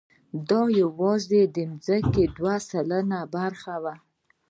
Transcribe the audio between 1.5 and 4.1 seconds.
د ځمکې دوه سلنه برخه وه.